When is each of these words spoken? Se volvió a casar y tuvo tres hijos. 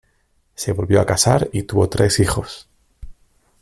Se 0.55 0.71
volvió 0.71 0.99
a 0.99 1.05
casar 1.05 1.49
y 1.53 1.61
tuvo 1.61 1.87
tres 1.87 2.19
hijos. 2.19 2.67